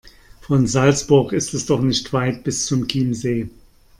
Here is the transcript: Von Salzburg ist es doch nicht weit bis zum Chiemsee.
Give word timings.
Von 0.39 0.65
Salzburg 0.65 1.31
ist 1.31 1.53
es 1.53 1.67
doch 1.67 1.79
nicht 1.79 2.11
weit 2.11 2.43
bis 2.43 2.65
zum 2.65 2.87
Chiemsee. 2.87 3.49